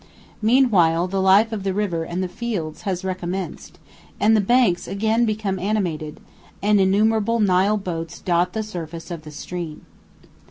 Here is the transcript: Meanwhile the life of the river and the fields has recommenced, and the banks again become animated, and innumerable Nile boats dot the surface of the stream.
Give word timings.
Meanwhile 0.41 1.09
the 1.09 1.21
life 1.21 1.51
of 1.51 1.61
the 1.61 1.75
river 1.75 2.03
and 2.05 2.23
the 2.23 2.27
fields 2.27 2.81
has 2.89 3.05
recommenced, 3.05 3.77
and 4.19 4.35
the 4.35 4.41
banks 4.41 4.87
again 4.87 5.25
become 5.27 5.59
animated, 5.59 6.19
and 6.59 6.81
innumerable 6.81 7.39
Nile 7.39 7.77
boats 7.77 8.17
dot 8.17 8.53
the 8.53 8.63
surface 8.63 9.11
of 9.11 9.21
the 9.21 9.29
stream. 9.29 9.85